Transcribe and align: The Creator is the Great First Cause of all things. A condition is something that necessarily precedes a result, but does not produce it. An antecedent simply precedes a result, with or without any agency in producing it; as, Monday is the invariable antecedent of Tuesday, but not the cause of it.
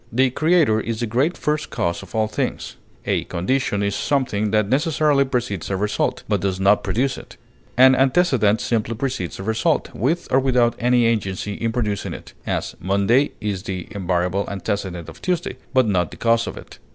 The 0.11 0.31
Creator 0.31 0.79
is 0.81 0.99
the 0.99 1.05
Great 1.05 1.37
First 1.37 1.69
Cause 1.69 2.01
of 2.01 2.15
all 2.15 2.25
things. 2.27 2.75
A 3.05 3.25
condition 3.25 3.83
is 3.83 3.93
something 3.95 4.49
that 4.49 4.67
necessarily 4.67 5.25
precedes 5.25 5.69
a 5.69 5.77
result, 5.77 6.23
but 6.27 6.41
does 6.41 6.59
not 6.59 6.83
produce 6.83 7.19
it. 7.19 7.37
An 7.77 7.93
antecedent 7.93 8.61
simply 8.61 8.95
precedes 8.95 9.39
a 9.39 9.43
result, 9.43 9.93
with 9.93 10.27
or 10.31 10.39
without 10.39 10.73
any 10.79 11.05
agency 11.05 11.53
in 11.53 11.71
producing 11.71 12.15
it; 12.15 12.33
as, 12.47 12.75
Monday 12.79 13.33
is 13.39 13.61
the 13.61 13.87
invariable 13.91 14.45
antecedent 14.49 15.07
of 15.07 15.21
Tuesday, 15.21 15.55
but 15.71 15.85
not 15.85 16.09
the 16.09 16.17
cause 16.17 16.47
of 16.47 16.57
it. 16.57 16.79